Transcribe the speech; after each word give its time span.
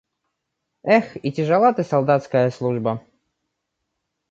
–Эх, 0.95 1.05
и 1.23 1.29
тяжела 1.35 1.73
ты, 1.73 1.83
солдатская 1.83 2.49
служба! 2.49 2.99